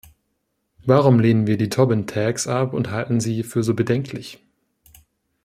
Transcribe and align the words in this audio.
Warum 0.83 1.19
lehnen 1.19 1.45
wir 1.45 1.57
die 1.57 1.69
Tobin 1.69 2.07
tax 2.07 2.47
ab 2.47 2.73
und 2.73 2.89
halten 2.89 3.19
sie 3.19 3.43
für 3.43 3.61
so 3.61 3.75
bedenklich? 3.75 4.43